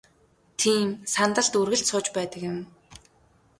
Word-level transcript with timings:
Тийм 0.59 0.87
сандалд 1.13 1.53
үргэлж 1.59 1.85
сууж 1.89 2.05
байдаг 2.17 2.41
юм. 2.51 2.57